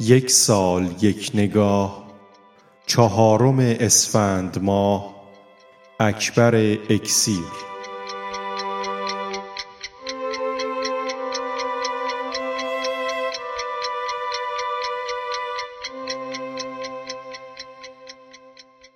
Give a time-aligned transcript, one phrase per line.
[0.00, 2.06] یک سال یک نگاه
[2.86, 5.16] چهارم اسفند ماه
[6.00, 6.54] اکبر
[6.90, 7.44] اکسیر.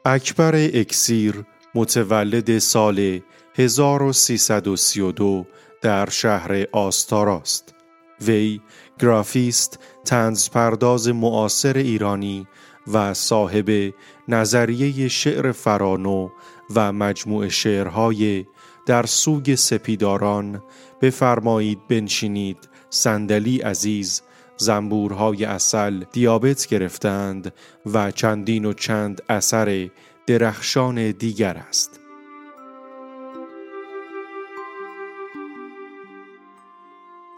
[0.05, 1.45] اکبر اکسیر
[1.75, 3.21] متولد سال
[3.55, 5.47] 1332
[5.83, 7.80] در شهر آستاراست.
[8.21, 8.61] وی
[8.99, 9.79] گرافیست
[10.53, 12.47] پرداز معاصر ایرانی
[12.93, 13.95] و صاحب
[14.29, 16.29] نظریه شعر فرانو
[16.75, 18.47] و مجموع شعرهای
[18.87, 20.63] در سوگ سپیداران
[21.01, 22.69] بفرمایید بنشینید.
[22.91, 24.23] صندلی عزیز
[24.57, 27.53] زنبورهای اصل دیابت گرفتند
[27.87, 29.91] و چندین و چند اثر
[30.27, 32.00] درخشان دیگر است.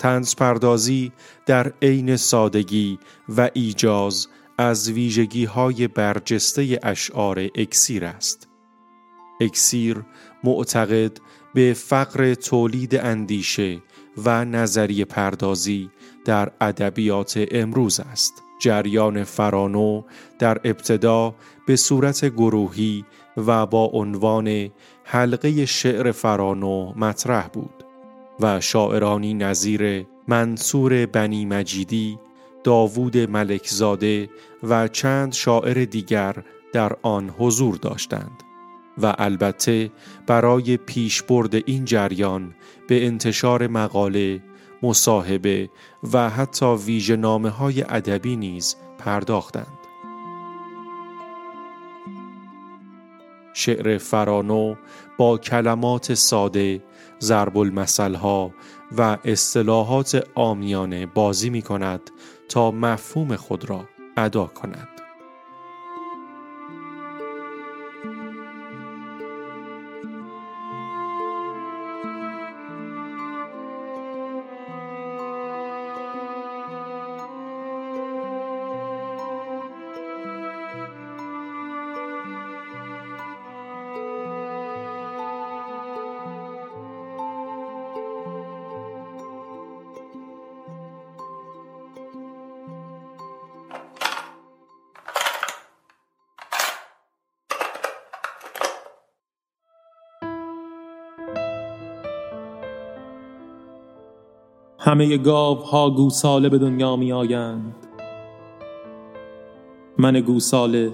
[0.03, 1.12] تنز پردازی
[1.47, 2.98] در عین سادگی
[3.36, 4.27] و ایجاز
[4.58, 8.48] از ویژگی های برجسته اشعار اکسیر است.
[9.41, 10.03] اکسیر
[10.45, 11.19] معتقد
[11.55, 13.83] به فقر تولید اندیشه
[14.25, 15.91] و نظریه پردازی
[16.25, 18.42] در ادبیات امروز است.
[18.61, 20.03] جریان فرانو
[20.39, 21.34] در ابتدا
[21.67, 23.05] به صورت گروهی
[23.36, 24.70] و با عنوان
[25.05, 27.91] حلقه شعر فرانو مطرح بود
[28.42, 32.18] و شاعرانی نظیر منصور بنی مجیدی،
[32.64, 34.28] داوود ملکزاده
[34.62, 36.36] و چند شاعر دیگر
[36.72, 38.42] در آن حضور داشتند
[38.98, 39.90] و البته
[40.26, 42.54] برای پیشبرد این جریان
[42.88, 44.42] به انتشار مقاله،
[44.82, 45.70] مصاحبه
[46.12, 49.81] و حتی ویژه نامه های ادبی نیز پرداختند.
[53.62, 54.74] شعر فرانو
[55.18, 56.82] با کلمات ساده،
[57.20, 57.78] ضرب
[58.14, 58.55] ها
[58.98, 62.11] و اصطلاحات آمیانه بازی می کند
[62.48, 63.84] تا مفهوم خود را
[64.17, 65.02] ادا کند.
[104.84, 107.74] همه گاو ها گوساله به دنیا می آیند
[109.98, 110.92] من گوساله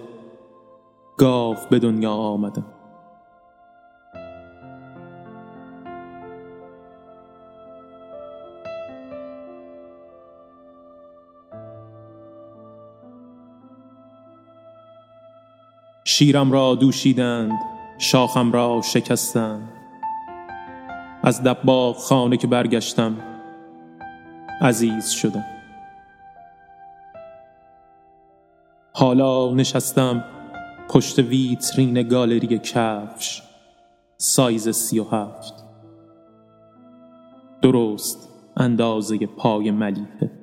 [1.16, 2.64] گاو به دنیا آمدم.
[16.04, 17.58] شیرم را دوشیدند
[17.98, 19.72] شاخم را شکستند.
[21.22, 23.37] از دباغ خانه که برگشتم
[24.60, 25.44] عزیز شدم.
[28.92, 30.24] حالا نشستم
[30.88, 33.42] پشت ویترین گالری کفش
[34.16, 35.54] سایز سی و هفت.
[37.62, 40.37] درست اندازه پای ملیحه.